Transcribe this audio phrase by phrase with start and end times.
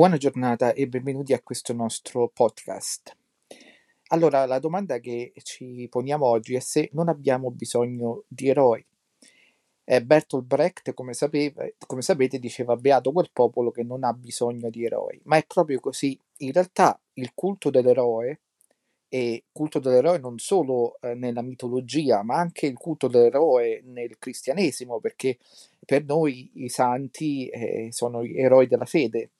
[0.00, 3.14] Buona giornata e benvenuti a questo nostro podcast.
[4.08, 8.82] Allora, la domanda che ci poniamo oggi è se non abbiamo bisogno di eroi.
[9.84, 14.70] Eh, Bertolt Brecht, come, sapeva, come sapete, diceva beato quel popolo che non ha bisogno
[14.70, 16.18] di eroi, ma è proprio così.
[16.38, 18.40] In realtà il culto dell'eroe,
[19.06, 24.98] e culto dell'eroe non solo eh, nella mitologia, ma anche il culto dell'eroe nel cristianesimo,
[24.98, 25.36] perché
[25.84, 29.32] per noi i santi eh, sono gli eroi della fede,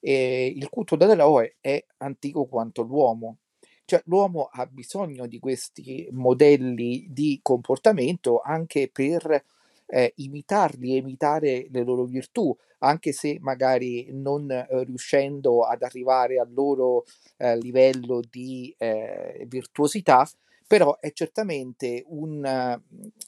[0.00, 3.38] e il culto dell'eroe è antico quanto l'uomo.
[3.84, 9.44] Cioè l'uomo ha bisogno di questi modelli di comportamento anche per
[9.86, 16.52] eh, imitarli imitare le loro virtù, anche se magari non eh, riuscendo ad arrivare al
[16.52, 17.04] loro
[17.36, 20.28] eh, livello di eh, virtuosità,
[20.66, 22.80] però è certamente un,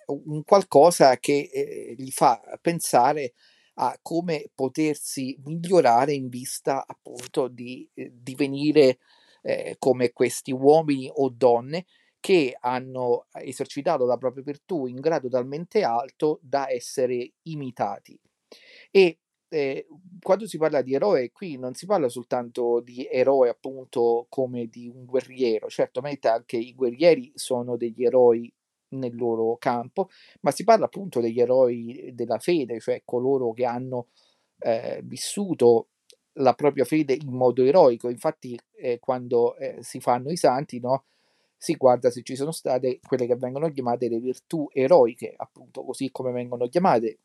[0.06, 3.32] un qualcosa che eh, gli fa pensare
[3.80, 8.98] a come potersi migliorare in vista appunto di eh, divenire
[9.42, 11.86] eh, come questi uomini o donne
[12.20, 18.18] che hanno esercitato la propria virtù in grado talmente alto da essere imitati.
[18.90, 19.86] E eh,
[20.20, 24.88] quando si parla di eroe, qui non si parla soltanto di eroe appunto come di
[24.88, 28.52] un guerriero, certamente anche i guerrieri sono degli eroi
[28.90, 30.08] nel loro campo,
[30.40, 34.08] ma si parla appunto degli eroi della fede, cioè coloro che hanno
[34.60, 35.88] eh, vissuto
[36.34, 38.08] la propria fede in modo eroico.
[38.08, 41.04] Infatti, eh, quando eh, si fanno i santi, no,
[41.56, 46.10] si guarda se ci sono state quelle che vengono chiamate le virtù eroiche, appunto così
[46.10, 47.18] come vengono chiamate.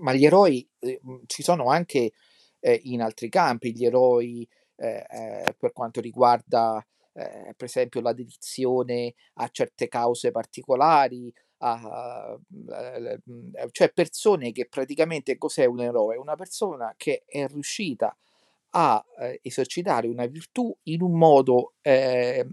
[0.00, 2.12] Ma gli eroi eh, ci sono anche
[2.60, 8.12] eh, in altri campi, gli eroi eh, eh, per quanto riguarda eh, per esempio la
[8.12, 12.38] dedizione a certe cause particolari, a,
[12.70, 13.20] eh,
[13.70, 16.16] cioè persone che praticamente cos'è un eroe?
[16.16, 18.16] Una persona che è riuscita
[18.70, 22.46] a eh, esercitare una virtù in un modo eh,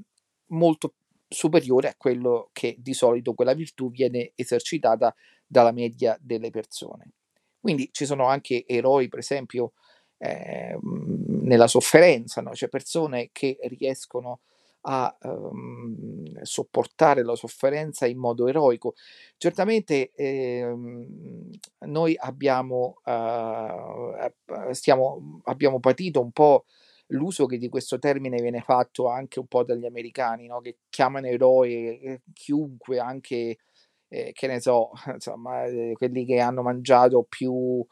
[0.47, 0.94] molto
[1.27, 5.14] superiore a quello che di solito quella virtù viene esercitata
[5.45, 7.11] dalla media delle persone.
[7.60, 9.73] Quindi ci sono anche eroi, per esempio,
[10.17, 12.54] eh, nella sofferenza, no?
[12.54, 14.39] cioè persone che riescono a
[14.82, 18.93] um, sopportare la sofferenza in modo eroico.
[19.38, 21.49] Certamente ehm,
[21.88, 26.66] noi abbiamo, uh, stiamo, abbiamo patito un po'
[27.08, 30.60] l'uso che di questo termine viene fatto anche un po' dagli americani, no?
[30.61, 33.58] che chiamano eroe eh, chiunque, anche
[34.10, 37.86] eh, che ne so, insomma, eh, quelli che hanno mangiato più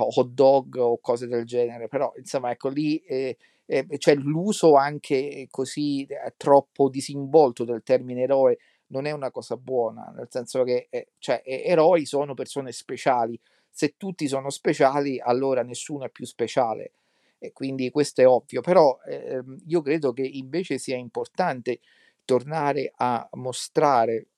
[0.00, 3.36] hot dog o cose del genere, però insomma ecco lì eh,
[3.66, 8.58] eh, cioè l'uso anche così eh, troppo disinvolto del termine eroe
[8.88, 13.94] non è una cosa buona, nel senso che eh, cioè, eroi sono persone speciali, se
[13.96, 16.92] tutti sono speciali allora nessuno è più speciale.
[17.38, 21.80] E quindi questo è ovvio, però ehm, io credo che invece sia importante
[22.24, 24.28] tornare a mostrare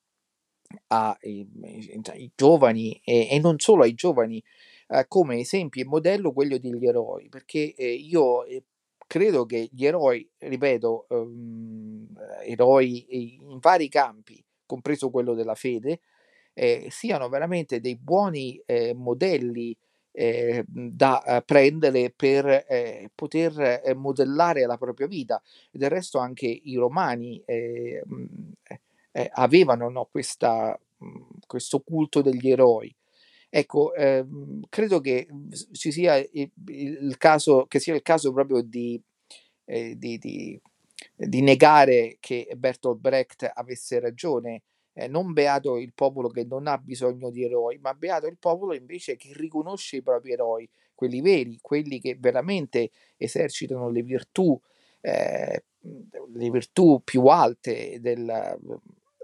[0.87, 1.47] ai,
[2.11, 4.43] ai giovani e, e non solo ai giovani
[4.89, 8.63] eh, come esempio e modello quello degli eroi, perché eh, io eh,
[9.07, 12.07] credo che gli eroi, ripeto, um,
[12.45, 16.01] eroi in vari campi, compreso quello della fede,
[16.55, 19.77] eh, siano veramente dei buoni eh, modelli
[20.17, 25.43] eh, da eh, prendere per eh, poter eh, modellare la propria vita.
[25.73, 27.43] Del resto anche i romani
[29.33, 30.79] avevano no, questa,
[31.47, 32.95] questo culto degli eroi.
[33.57, 35.29] Ecco, ehm, credo che
[35.71, 39.01] ci sia il, il caso, che sia il caso proprio di,
[39.67, 40.61] eh, di, di,
[41.15, 44.63] di negare che Bertolt Brecht avesse ragione.
[44.93, 48.75] Eh, non beato il popolo che non ha bisogno di eroi, ma beato il popolo
[48.75, 54.61] invece che riconosce i propri eroi, quelli veri, quelli che veramente esercitano le virtù,
[55.01, 55.65] eh,
[56.35, 58.59] le virtù più alte del,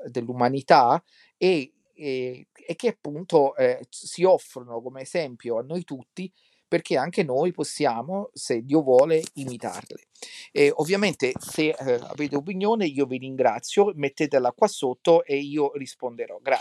[0.09, 1.03] dell'umanità
[1.37, 6.33] e e, che appunto eh, si offrono come esempio a noi tutti
[6.71, 10.05] perché anche noi possiamo, se Dio vuole, imitarle.
[10.53, 16.39] E ovviamente se eh, avete opinione io vi ringrazio, mettetela qua sotto e io risponderò.
[16.41, 16.59] Grazie.